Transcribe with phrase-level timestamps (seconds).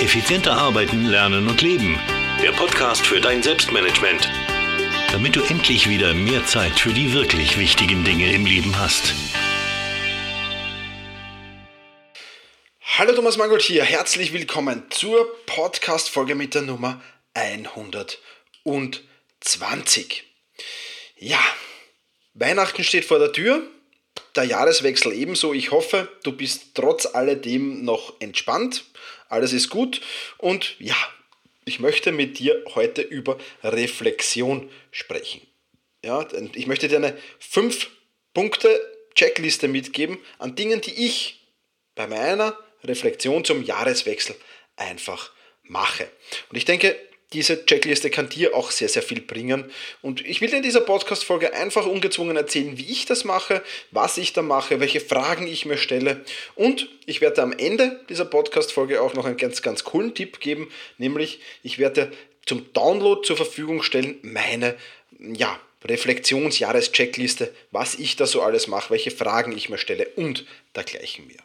[0.00, 1.98] Effizienter arbeiten, lernen und leben.
[2.40, 4.30] Der Podcast für dein Selbstmanagement.
[5.10, 9.12] Damit du endlich wieder mehr Zeit für die wirklich wichtigen Dinge im Leben hast.
[12.80, 17.02] Hallo Thomas Mangold hier, herzlich willkommen zur Podcast-Folge mit der Nummer
[17.34, 20.22] 120.
[21.16, 21.40] Ja,
[22.34, 23.68] Weihnachten steht vor der Tür,
[24.38, 25.52] der Jahreswechsel ebenso.
[25.52, 28.84] Ich hoffe, du bist trotz alledem noch entspannt.
[29.28, 30.00] Alles ist gut.
[30.38, 30.96] Und ja,
[31.64, 35.42] ich möchte mit dir heute über Reflexion sprechen.
[36.04, 37.18] Ja, ich möchte dir eine
[37.52, 41.44] 5-Punkte-Checkliste mitgeben an Dingen, die ich
[41.96, 44.36] bei meiner Reflexion zum Jahreswechsel
[44.76, 45.32] einfach
[45.64, 46.08] mache.
[46.48, 46.96] Und ich denke,
[47.32, 49.70] diese Checkliste kann dir auch sehr, sehr viel bringen.
[50.00, 54.16] Und ich will dir in dieser Podcast-Folge einfach ungezwungen erzählen, wie ich das mache, was
[54.16, 56.24] ich da mache, welche Fragen ich mir stelle.
[56.54, 60.70] Und ich werde am Ende dieser Podcast-Folge auch noch einen ganz, ganz coolen Tipp geben,
[60.96, 62.12] nämlich ich werde
[62.46, 64.74] zum Download zur Verfügung stellen meine,
[65.18, 71.26] ja, Reflexionsjahrescheckliste, was ich da so alles mache, welche Fragen ich mir stelle und dergleichen
[71.26, 71.38] mehr.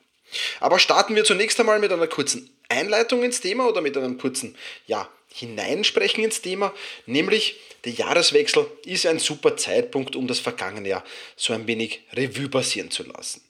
[0.59, 4.58] Aber starten wir zunächst einmal mit einer kurzen Einleitung ins Thema oder mit einem kurzen
[4.88, 6.73] ja, hineinsprechen ins Thema,
[7.06, 11.03] nämlich der Jahreswechsel ist ein super Zeitpunkt, um das vergangene Jahr
[11.36, 13.44] so ein wenig Revue passieren zu lassen.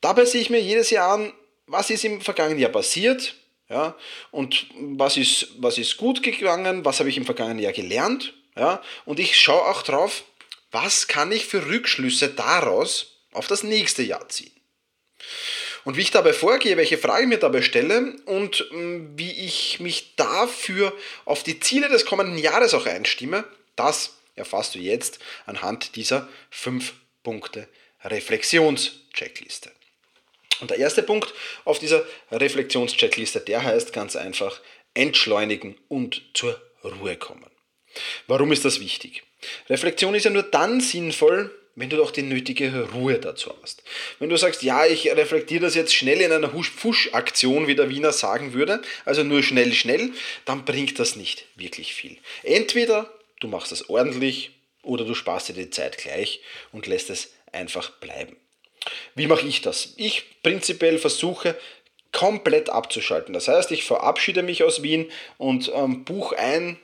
[0.00, 1.32] Dabei sehe ich mir jedes Jahr an,
[1.66, 3.34] was ist im vergangenen Jahr passiert,
[3.68, 3.96] ja,
[4.30, 8.82] und was ist, was ist gut gegangen, was habe ich im vergangenen Jahr gelernt, ja,
[9.04, 10.22] und ich schaue auch drauf,
[10.70, 14.52] was kann ich für Rückschlüsse daraus auf das nächste Jahr ziehen.
[15.86, 19.78] Und wie ich dabei vorgehe, welche Frage ich mir dabei stelle und mm, wie ich
[19.78, 20.92] mich dafür
[21.24, 23.44] auf die Ziele des kommenden Jahres auch einstimme,
[23.76, 27.68] das erfasst du jetzt anhand dieser fünf Punkte
[28.02, 29.70] Reflexionscheckliste.
[30.60, 31.32] Und der erste Punkt
[31.64, 34.60] auf dieser Reflexionscheckliste, der heißt ganz einfach
[34.94, 37.50] entschleunigen und zur Ruhe kommen.
[38.26, 39.22] Warum ist das wichtig?
[39.70, 43.82] Reflexion ist ja nur dann sinnvoll, wenn du doch die nötige Ruhe dazu hast.
[44.18, 48.12] Wenn du sagst, ja, ich reflektiere das jetzt schnell in einer Husch-Fusch-Aktion, wie der Wiener
[48.12, 50.10] sagen würde, also nur schnell, schnell,
[50.46, 52.16] dann bringt das nicht wirklich viel.
[52.42, 56.40] Entweder du machst das ordentlich oder du sparst dir die Zeit gleich
[56.72, 58.36] und lässt es einfach bleiben.
[59.14, 59.94] Wie mache ich das?
[59.96, 61.56] Ich prinzipiell versuche,
[62.12, 63.34] komplett abzuschalten.
[63.34, 66.78] Das heißt, ich verabschiede mich aus Wien und ähm, buche ein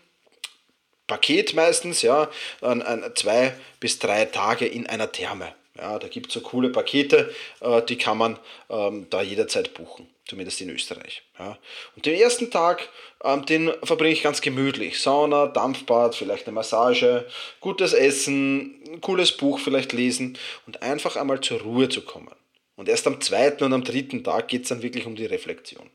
[1.12, 2.30] Paket meistens, ja,
[2.62, 5.52] an, an zwei bis drei Tage in einer Therme.
[5.76, 8.38] Ja, da gibt es so coole Pakete, äh, die kann man
[8.70, 11.22] ähm, da jederzeit buchen, zumindest in Österreich.
[11.38, 11.58] Ja.
[11.94, 12.88] Und den ersten Tag,
[13.22, 15.02] ähm, den verbringe ich ganz gemütlich.
[15.02, 17.26] Sauna, Dampfbad, vielleicht eine Massage,
[17.60, 22.34] gutes Essen, ein cooles Buch vielleicht lesen und einfach einmal zur Ruhe zu kommen.
[22.76, 25.90] Und erst am zweiten und am dritten Tag geht es dann wirklich um die Reflexion.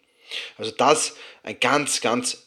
[0.60, 2.47] Also das ein ganz, ganz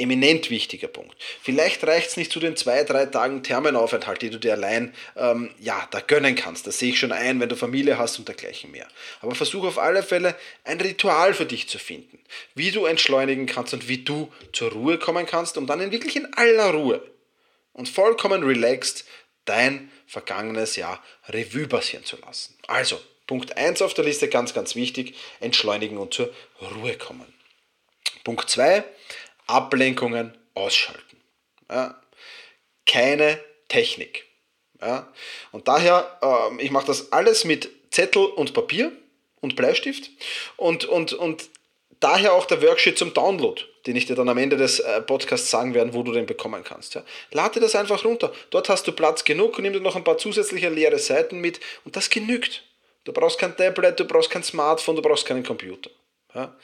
[0.00, 1.16] eminent wichtiger Punkt.
[1.42, 5.50] Vielleicht reicht es nicht zu den zwei, drei Tagen Thermenaufenthalt, die du dir allein ähm,
[5.60, 6.66] ja, da gönnen kannst.
[6.66, 8.88] Das sehe ich schon ein, wenn du Familie hast und dergleichen mehr.
[9.20, 10.34] Aber versuch auf alle Fälle
[10.64, 12.18] ein Ritual für dich zu finden,
[12.54, 16.32] wie du entschleunigen kannst und wie du zur Ruhe kommen kannst, um dann wirklich in
[16.34, 17.02] aller Ruhe
[17.72, 19.04] und vollkommen relaxed
[19.44, 22.56] dein vergangenes Jahr Revue passieren zu lassen.
[22.66, 27.32] Also, Punkt 1 auf der Liste, ganz, ganz wichtig, entschleunigen und zur Ruhe kommen.
[28.24, 28.84] Punkt 2,
[29.50, 31.16] Ablenkungen ausschalten.
[31.70, 32.00] Ja.
[32.86, 34.26] Keine Technik.
[34.80, 35.12] Ja.
[35.52, 38.92] Und daher, äh, ich mache das alles mit Zettel und Papier
[39.40, 40.10] und Bleistift
[40.56, 41.48] und, und, und
[42.00, 45.50] daher auch der Worksheet zum Download, den ich dir dann am Ende des äh, Podcasts
[45.50, 46.94] sagen werde, wo du den bekommen kannst.
[46.94, 47.04] Ja.
[47.30, 48.32] Lade das einfach runter.
[48.50, 51.96] Dort hast du Platz genug, nimm dir noch ein paar zusätzliche leere Seiten mit und
[51.96, 52.64] das genügt.
[53.04, 55.90] Du brauchst kein Tablet, du brauchst kein Smartphone, du brauchst keinen Computer.
[56.34, 56.56] Ja?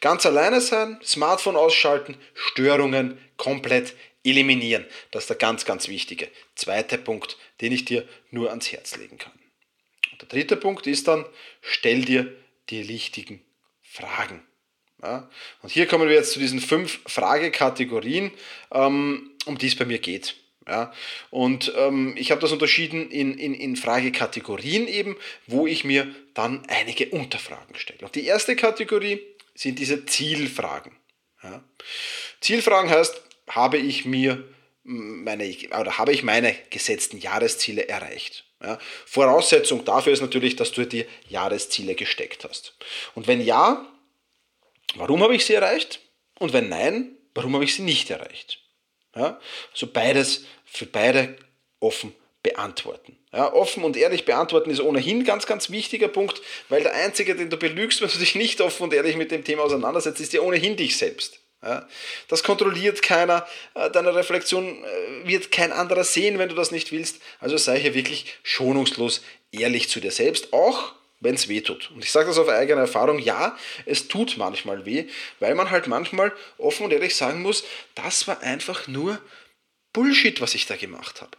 [0.00, 4.86] Ganz alleine sein, Smartphone ausschalten, Störungen komplett eliminieren.
[5.10, 9.18] Das ist der ganz, ganz wichtige zweite Punkt, den ich dir nur ans Herz legen
[9.18, 9.32] kann.
[10.12, 11.24] Und der dritte Punkt ist dann,
[11.60, 12.34] stell dir
[12.70, 13.44] die richtigen
[13.82, 14.42] Fragen.
[15.02, 15.28] Ja?
[15.62, 18.32] Und hier kommen wir jetzt zu diesen fünf Fragekategorien,
[18.72, 20.36] ähm, um die es bei mir geht.
[20.66, 20.92] Ja,
[21.30, 25.16] und ähm, ich habe das unterschieden in, in, in Fragekategorien eben,
[25.46, 27.98] wo ich mir dann einige Unterfragen stelle.
[28.00, 29.20] Und die erste Kategorie
[29.54, 30.96] sind diese Zielfragen.
[31.42, 31.62] Ja.
[32.40, 34.42] Zielfragen heißt, habe ich mir
[34.84, 38.44] meine, oder habe ich meine gesetzten Jahresziele erreicht?
[38.62, 38.78] Ja.
[39.04, 42.74] Voraussetzung dafür ist natürlich, dass du dir Jahresziele gesteckt hast.
[43.14, 43.86] Und wenn ja,
[44.94, 46.00] warum habe ich sie erreicht?
[46.38, 48.63] Und wenn nein, warum habe ich sie nicht erreicht?
[49.14, 49.40] Ja?
[49.72, 51.36] Also beides für beide
[51.80, 53.16] offen beantworten.
[53.32, 57.50] Ja, offen und ehrlich beantworten ist ohnehin ganz, ganz wichtiger Punkt, weil der Einzige, den
[57.50, 60.40] du belügst, wenn du dich nicht offen und ehrlich mit dem Thema auseinandersetzt, ist ja
[60.40, 61.40] ohnehin dich selbst.
[61.62, 61.88] Ja,
[62.28, 66.92] das kontrolliert keiner, äh, deine Reflexion äh, wird kein anderer sehen, wenn du das nicht
[66.92, 67.22] willst.
[67.40, 70.92] Also sei hier wirklich schonungslos ehrlich zu dir selbst, auch
[71.24, 71.90] wenn es weh tut.
[71.90, 73.56] Und ich sage das auf eigene Erfahrung, ja,
[73.86, 75.06] es tut manchmal weh,
[75.40, 79.18] weil man halt manchmal offen und ehrlich sagen muss, das war einfach nur
[79.92, 81.36] Bullshit, was ich da gemacht habe.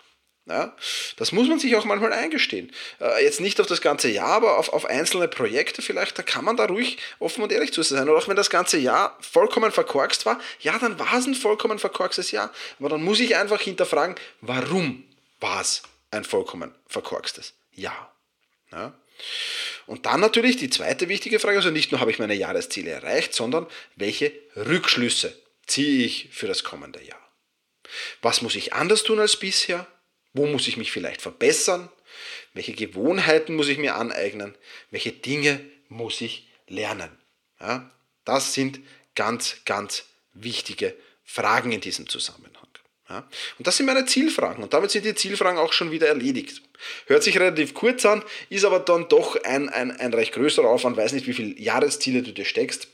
[0.47, 0.75] Ja,
[1.17, 2.71] das muss man sich auch manchmal eingestehen.
[3.01, 6.45] Äh, jetzt nicht auf das ganze Jahr, aber auf, auf einzelne Projekte vielleicht, da kann
[6.45, 8.07] man da ruhig offen und ehrlich zu sein.
[8.07, 11.79] Und auch wenn das ganze Jahr vollkommen verkorkst war, ja, dann war es ein vollkommen
[11.79, 12.51] verkorkstes Jahr.
[12.79, 15.03] Aber dann muss ich einfach hinterfragen, warum
[15.39, 18.15] war es ein vollkommen verkorkstes Jahr?
[18.71, 18.93] Ja?
[19.87, 23.33] Und dann natürlich die zweite wichtige Frage, also nicht nur habe ich meine Jahresziele erreicht,
[23.33, 27.21] sondern welche Rückschlüsse ziehe ich für das kommende Jahr?
[28.21, 29.87] Was muss ich anders tun als bisher?
[30.33, 31.89] Wo muss ich mich vielleicht verbessern?
[32.53, 34.57] Welche Gewohnheiten muss ich mir aneignen?
[34.89, 37.09] Welche Dinge muss ich lernen?
[37.59, 37.91] Ja,
[38.25, 38.79] das sind
[39.13, 42.67] ganz, ganz wichtige Fragen in diesem Zusammenhang.
[43.07, 43.27] Ja,
[43.59, 46.63] und das sind meine Zielfragen und damit sind die Zielfragen auch schon wieder erledigt.
[47.05, 50.97] Hört sich relativ kurz an, ist aber dann doch ein, ein, ein recht größerer Aufwand,
[50.97, 52.87] weiß nicht, wie viele Jahresziele du dir steckst.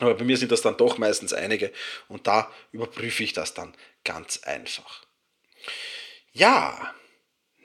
[0.00, 1.72] Aber bei mir sind das dann doch meistens einige
[2.08, 5.04] und da überprüfe ich das dann ganz einfach.
[6.32, 6.94] Ja,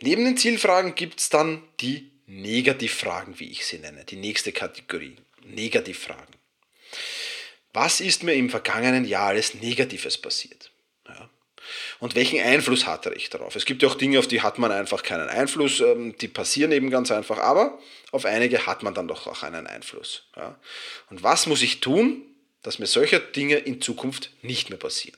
[0.01, 5.15] neben den Zielfragen gibt es dann die Negativfragen, wie ich sie nenne, die nächste Kategorie,
[5.45, 6.35] Negativfragen.
[7.71, 10.72] Was ist mir im vergangenen Jahr alles Negatives passiert?
[11.99, 13.55] Und welchen Einfluss hatte ich darauf?
[13.55, 16.71] Es gibt ja auch Dinge, auf die hat man einfach keinen Einfluss, ähm, die passieren
[16.71, 17.79] eben ganz einfach, aber
[18.11, 20.27] auf einige hat man dann doch auch einen Einfluss.
[21.09, 22.23] Und was muss ich tun,
[22.61, 25.17] dass mir solche Dinge in Zukunft nicht mehr passieren?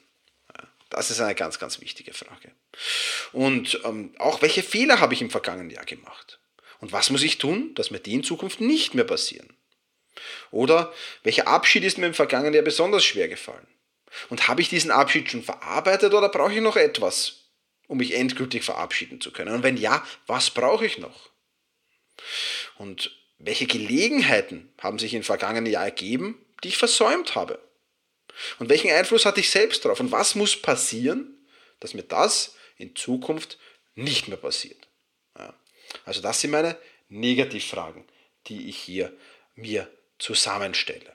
[0.90, 2.52] Das ist eine ganz, ganz wichtige Frage.
[3.34, 6.40] Und ähm, auch welche Fehler habe ich im vergangenen Jahr gemacht?
[6.80, 9.50] Und was muss ich tun, dass mir die in Zukunft nicht mehr passieren?
[10.52, 10.94] Oder
[11.24, 13.68] welcher Abschied ist mir im vergangenen Jahr besonders schwer gefallen?
[14.30, 17.50] Und habe ich diesen Abschied schon verarbeitet oder brauche ich noch etwas,
[17.88, 19.56] um mich endgültig verabschieden zu können?
[19.56, 21.30] Und wenn ja, was brauche ich noch?
[22.78, 27.60] Und welche Gelegenheiten haben sich im vergangenen Jahr ergeben, die ich versäumt habe?
[28.60, 30.00] Und welchen Einfluss hatte ich selbst darauf?
[30.00, 31.48] Und was muss passieren,
[31.80, 33.58] dass mir das in Zukunft
[33.96, 34.88] nicht mehr passiert?
[35.38, 35.54] Ja.
[36.06, 36.78] Also das sind meine
[37.08, 38.06] Negativfragen,
[38.48, 39.16] die ich hier
[39.56, 39.90] mir
[40.20, 41.15] zusammenstelle.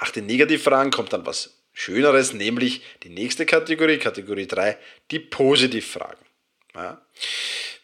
[0.00, 4.78] Nach den Negativfragen kommt dann was Schöneres, nämlich die nächste Kategorie, Kategorie 3,
[5.10, 6.24] die Positivfragen.
[6.74, 7.04] Ja.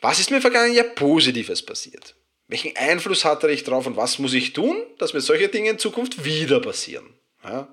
[0.00, 2.14] Was ist mir im vergangenen Jahr Positives passiert?
[2.48, 5.78] Welchen Einfluss hatte ich darauf und was muss ich tun, dass mir solche Dinge in
[5.78, 7.14] Zukunft wieder passieren?
[7.44, 7.72] Ja.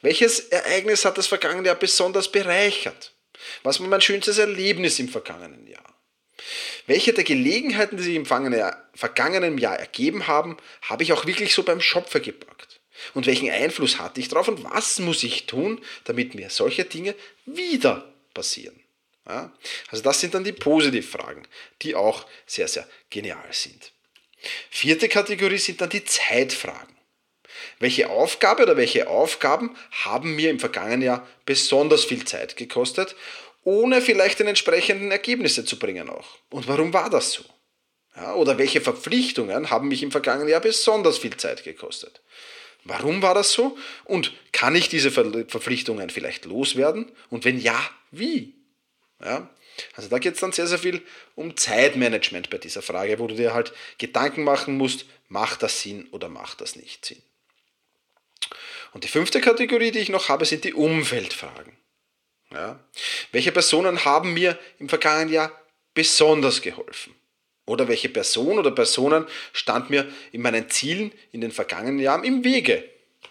[0.00, 3.14] Welches Ereignis hat das vergangene Jahr besonders bereichert?
[3.62, 5.94] Was war mein schönstes Erlebnis im vergangenen Jahr?
[6.86, 11.62] Welche der Gelegenheiten, die sich im vergangenen Jahr ergeben haben, habe ich auch wirklich so
[11.62, 12.77] beim Schopfer gepackt?
[13.14, 17.14] Und welchen Einfluss hatte ich darauf und was muss ich tun, damit mir solche Dinge
[17.46, 18.78] wieder passieren?
[19.26, 19.52] Ja?
[19.90, 21.46] Also das sind dann die Positivfragen,
[21.82, 23.92] die auch sehr, sehr genial sind.
[24.70, 26.96] Vierte Kategorie sind dann die Zeitfragen.
[27.80, 33.16] Welche Aufgabe oder welche Aufgaben haben mir im vergangenen Jahr besonders viel Zeit gekostet,
[33.64, 36.38] ohne vielleicht den entsprechenden Ergebnisse zu bringen auch?
[36.50, 37.44] Und warum war das so?
[38.16, 42.20] Ja, oder welche Verpflichtungen haben mich im vergangenen Jahr besonders viel Zeit gekostet?
[42.88, 43.76] Warum war das so?
[44.04, 47.12] Und kann ich diese Verpflichtungen vielleicht loswerden?
[47.28, 47.78] Und wenn ja,
[48.10, 48.54] wie?
[49.22, 49.50] Ja,
[49.94, 51.02] also da geht es dann sehr, sehr viel
[51.34, 56.08] um Zeitmanagement bei dieser Frage, wo du dir halt Gedanken machen musst, macht das Sinn
[56.10, 57.22] oder macht das nicht Sinn.
[58.92, 61.76] Und die fünfte Kategorie, die ich noch habe, sind die Umfeldfragen.
[62.50, 62.80] Ja.
[63.32, 65.52] Welche Personen haben mir im vergangenen Jahr
[65.92, 67.14] besonders geholfen?
[67.68, 72.42] Oder welche Person oder Personen stand mir in meinen Zielen in den vergangenen Jahren im
[72.42, 72.82] Wege?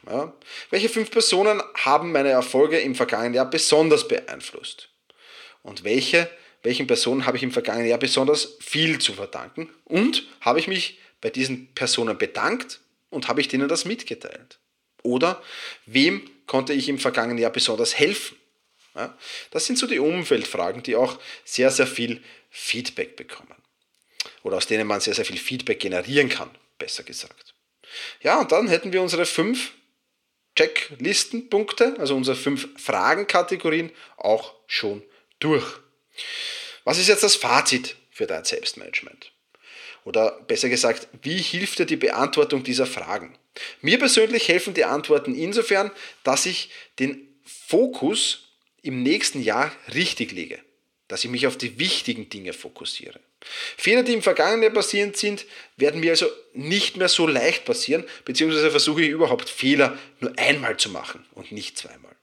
[0.08, 0.32] Ja.
[0.70, 4.90] Welche fünf Personen haben meine Erfolge im vergangenen Jahr besonders beeinflusst?
[5.64, 6.30] Und welche,
[6.62, 9.70] welchen Personen habe ich im vergangenen Jahr besonders viel zu verdanken?
[9.86, 12.80] Und habe ich mich bei diesen Personen bedankt
[13.10, 14.60] und habe ich denen das mitgeteilt?
[15.02, 15.42] Oder
[15.88, 18.38] wem konnte ich im vergangenen Jahr besonders helfen?
[18.94, 19.18] Ja,
[19.50, 23.56] das sind so die Umfeldfragen, die auch sehr, sehr viel Feedback bekommen.
[24.44, 27.54] Oder aus denen man sehr, sehr viel Feedback generieren kann, besser gesagt.
[28.22, 29.74] Ja, und dann hätten wir unsere fünf
[30.56, 35.04] Checklistenpunkte, also unsere fünf Fragenkategorien auch schon
[35.40, 35.66] durch.
[36.84, 39.32] Was ist jetzt das Fazit für dein Selbstmanagement?
[40.04, 43.38] Oder besser gesagt, wie hilft dir die Beantwortung dieser Fragen?
[43.82, 45.92] Mir persönlich helfen die Antworten insofern,
[46.24, 48.48] dass ich den Fokus
[48.82, 50.60] im nächsten Jahr richtig lege,
[51.08, 53.20] dass ich mich auf die wichtigen Dinge fokussiere.
[53.78, 58.72] Fehler, die im vergangenen passiert sind, werden mir also nicht mehr so leicht passieren, beziehungsweise
[58.72, 62.16] versuche ich überhaupt Fehler nur einmal zu machen und nicht zweimal.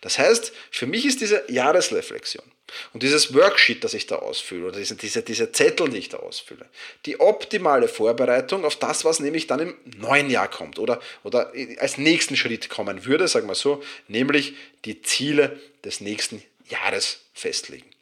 [0.00, 2.44] Das heißt, für mich ist diese Jahresreflexion
[2.92, 6.18] und dieses Worksheet, das ich da ausfülle, oder diese, diese, diese Zettel, die ich da
[6.18, 6.68] ausfülle,
[7.06, 11.98] die optimale Vorbereitung auf das, was nämlich dann im neuen Jahr kommt oder, oder als
[11.98, 14.54] nächsten Schritt kommen würde, sagen wir so, nämlich
[14.84, 17.93] die Ziele des nächsten Jahres festlegen.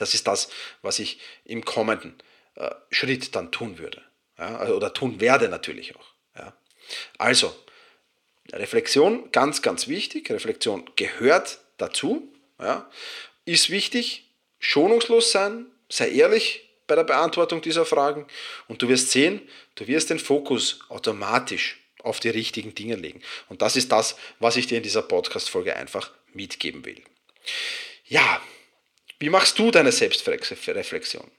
[0.00, 0.48] Das ist das,
[0.82, 2.14] was ich im kommenden
[2.54, 4.02] äh, Schritt dann tun würde.
[4.38, 6.06] Ja, also, oder tun werde natürlich auch.
[6.36, 6.54] Ja.
[7.18, 7.54] Also,
[8.52, 10.30] Reflexion, ganz, ganz wichtig.
[10.30, 12.32] Reflexion gehört dazu.
[12.60, 12.90] Ja
[13.44, 18.26] ist wichtig, schonungslos sein, sei ehrlich bei der Beantwortung dieser Fragen
[18.68, 19.40] und du wirst sehen,
[19.74, 23.20] du wirst den Fokus automatisch auf die richtigen Dinge legen.
[23.48, 27.02] Und das ist das, was ich dir in dieser Podcast-Folge einfach mitgeben will.
[28.06, 28.40] Ja,
[29.20, 31.30] wie machst du deine Selbstreflexion?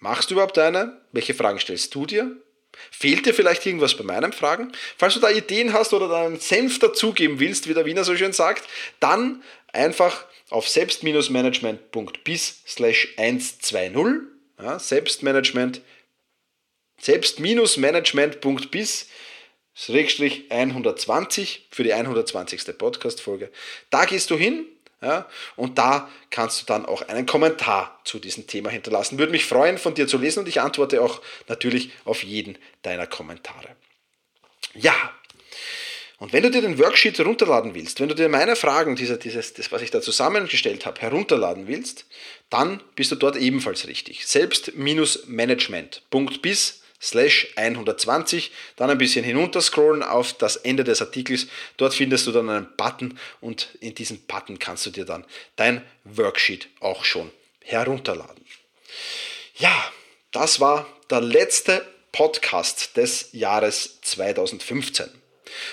[0.00, 1.00] Machst du überhaupt eine?
[1.12, 2.36] Welche Fragen stellst du dir?
[2.90, 4.72] Fehlt dir vielleicht irgendwas bei meinen Fragen?
[4.96, 8.32] Falls du da Ideen hast oder deinen Senf dazugeben willst, wie der Wiener so schön
[8.32, 8.64] sagt,
[9.00, 14.28] dann einfach auf selbst-management.bis slash 120
[14.60, 15.80] ja, Selbstmanagement
[17.00, 19.08] selbst-management.bis
[19.76, 22.78] Schrägstrich 120 für die 120.
[22.78, 23.50] Podcast-Folge.
[23.90, 24.66] Da gehst du hin
[25.04, 29.18] ja, und da kannst du dann auch einen Kommentar zu diesem Thema hinterlassen.
[29.18, 33.06] Würde mich freuen, von dir zu lesen und ich antworte auch natürlich auf jeden deiner
[33.06, 33.76] Kommentare.
[34.74, 34.94] Ja,
[36.18, 39.52] und wenn du dir den Worksheet herunterladen willst, wenn du dir meine Fragen, diese, dieses,
[39.52, 42.06] das, was ich da zusammengestellt habe, herunterladen willst,
[42.50, 44.26] dann bist du dort ebenfalls richtig.
[44.26, 51.46] Selbst-management.bis slash 120, dann ein bisschen hinunterscrollen auf das Ende des Artikels.
[51.76, 55.24] Dort findest du dann einen Button und in diesem Button kannst du dir dann
[55.56, 57.30] dein Worksheet auch schon
[57.60, 58.44] herunterladen.
[59.56, 59.92] Ja,
[60.32, 65.23] das war der letzte Podcast des Jahres 2015.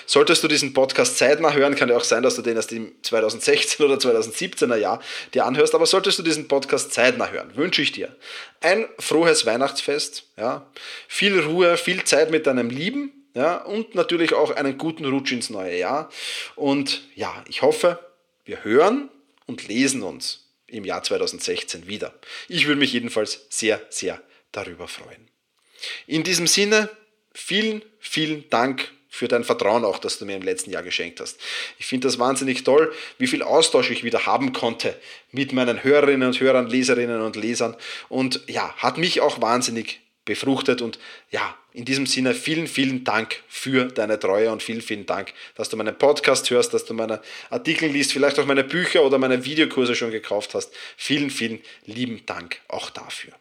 [0.06, 2.92] Solltest du diesen Podcast zeitnah hören, kann ja auch sein, dass du den erst im
[3.02, 5.02] 2016 oder 2017er Jahr
[5.34, 8.14] dir anhörst, aber solltest du diesen Podcast zeitnah hören, wünsche ich dir
[8.60, 10.66] ein frohes Weihnachtsfest, ja,
[11.08, 15.50] viel Ruhe, viel Zeit mit deinem Lieben, ja, und natürlich auch einen guten Rutsch ins
[15.50, 16.10] neue Jahr.
[16.54, 17.98] Und ja, ich hoffe,
[18.44, 19.08] wir hören
[19.46, 22.14] und lesen uns im Jahr 2016 wieder.
[22.48, 24.20] Ich würde mich jedenfalls sehr, sehr
[24.52, 25.28] darüber freuen.
[26.06, 26.88] In diesem Sinne,
[27.32, 31.38] vielen, vielen Dank für dein Vertrauen auch, das du mir im letzten Jahr geschenkt hast.
[31.78, 34.98] Ich finde das wahnsinnig toll, wie viel Austausch ich wieder haben konnte
[35.32, 37.76] mit meinen Hörerinnen und Hörern, Leserinnen und Lesern.
[38.08, 40.80] Und ja, hat mich auch wahnsinnig befruchtet.
[40.80, 40.98] Und
[41.30, 45.68] ja, in diesem Sinne vielen, vielen Dank für deine Treue und vielen, vielen Dank, dass
[45.68, 49.44] du meinen Podcast hörst, dass du meine Artikel liest, vielleicht auch meine Bücher oder meine
[49.44, 50.72] Videokurse schon gekauft hast.
[50.96, 53.34] Vielen, vielen lieben Dank auch dafür.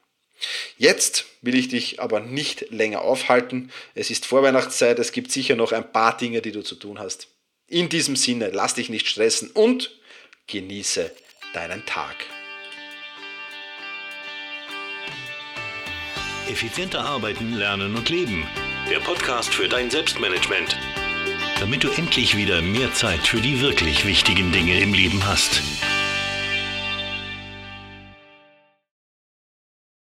[0.78, 3.72] Jetzt will ich dich aber nicht länger aufhalten.
[3.96, 7.28] Es ist Vorweihnachtszeit, es gibt sicher noch ein paar Dinge, die du zu tun hast.
[7.68, 9.92] In diesem Sinne, lass dich nicht stressen und
[10.48, 11.12] genieße
[11.54, 12.16] deinen Tag.
[16.50, 18.46] Effizienter arbeiten, lernen und leben.
[18.90, 20.76] Der Podcast für dein Selbstmanagement.
[21.60, 25.62] Damit du endlich wieder mehr Zeit für die wirklich wichtigen Dinge im Leben hast.